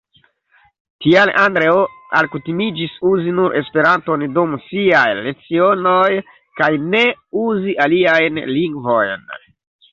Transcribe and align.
Tial 1.05 1.31
Andreo 1.41 1.75
alkutimiĝis 2.21 2.95
uzi 3.11 3.35
nur 3.41 3.59
Esperanton 3.61 4.25
dum 4.39 4.57
siaj 4.71 5.05
lecionoj, 5.21 6.09
kaj 6.63 6.73
ne 6.89 7.05
uzi 7.47 7.79
aliajn 7.89 8.45
lingvojn. 8.59 9.33